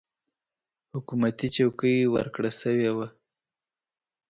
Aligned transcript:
حکومتي 0.93 1.47
چوکۍ 1.55 1.97
ورکړه 2.13 2.51
شوې 2.61 2.91
وه. 2.97 3.07